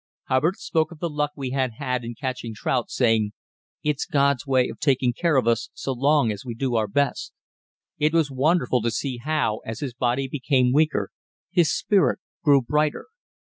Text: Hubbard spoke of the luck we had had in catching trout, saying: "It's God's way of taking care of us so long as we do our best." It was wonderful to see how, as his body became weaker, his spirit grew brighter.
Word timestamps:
Hubbard 0.29 0.55
spoke 0.57 0.91
of 0.91 0.97
the 0.97 1.11
luck 1.11 1.29
we 1.35 1.51
had 1.51 1.73
had 1.73 2.03
in 2.03 2.15
catching 2.15 2.55
trout, 2.55 2.89
saying: 2.89 3.33
"It's 3.83 4.07
God's 4.07 4.47
way 4.47 4.67
of 4.67 4.79
taking 4.79 5.13
care 5.13 5.35
of 5.37 5.45
us 5.47 5.69
so 5.75 5.93
long 5.93 6.31
as 6.31 6.43
we 6.43 6.55
do 6.55 6.73
our 6.73 6.87
best." 6.87 7.33
It 7.99 8.11
was 8.11 8.31
wonderful 8.31 8.81
to 8.81 8.89
see 8.89 9.17
how, 9.17 9.59
as 9.63 9.81
his 9.81 9.93
body 9.93 10.27
became 10.27 10.73
weaker, 10.73 11.11
his 11.51 11.71
spirit 11.71 12.17
grew 12.43 12.63
brighter. 12.63 13.09